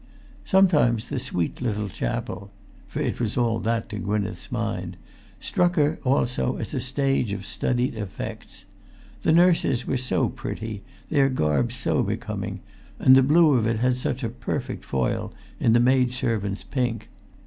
Sometimes 0.45 1.09
the 1.09 1.19
sweet 1.19 1.61
little 1.61 1.87
chapel—for 1.87 2.99
it 2.99 3.19
was 3.19 3.37
all 3.37 3.59
that 3.59 3.87
to 3.89 3.99
Gwynneth's 3.99 4.51
mind—struck 4.51 5.75
her 5.75 5.99
also 6.03 6.57
as 6.57 6.73
a 6.73 6.79
stage 6.81 7.31
of 7.33 7.45
studied 7.45 7.93
effects. 7.93 8.65
The 9.21 9.31
nurses 9.31 9.85
were 9.85 9.97
so 9.97 10.27
pretty, 10.27 10.81
their 11.11 11.29
garb 11.29 11.71
so 11.71 12.01
becoming, 12.01 12.61
and 12.97 13.15
the 13.15 13.21
blue 13.21 13.53
of 13.53 13.67
it 13.67 13.77
had 13.77 13.95
such 13.95 14.23
a 14.23 14.29
perfect 14.29 14.83
foil 14.85 15.33
in 15.59 15.73
the 15.73 15.79
maid 15.79 16.11
servants' 16.11 16.63
pink. 16.63 17.09